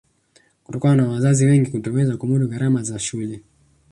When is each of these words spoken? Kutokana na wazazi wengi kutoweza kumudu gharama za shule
Kutokana 0.63 0.95
na 1.03 1.09
wazazi 1.09 1.45
wengi 1.45 1.71
kutoweza 1.71 2.17
kumudu 2.17 2.47
gharama 2.47 2.83
za 2.83 2.99
shule 2.99 3.41